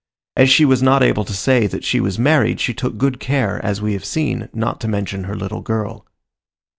As 0.35 0.49
she 0.49 0.65
was 0.65 0.81
not 0.81 1.03
able 1.03 1.23
to 1.25 1.31
say 1.33 1.67
that 1.67 1.83
she 1.83 1.99
was 1.99 2.17
married 2.17 2.59
she 2.59 2.73
took 2.73 2.97
good 2.97 3.19
care, 3.19 3.63
as 3.63 3.83
we 3.83 3.93
have 3.93 4.03
seen, 4.03 4.49
not 4.51 4.79
to 4.81 4.87
mention 4.87 5.25
her 5.25 5.35
little 5.35 5.61
girl. 5.61 6.07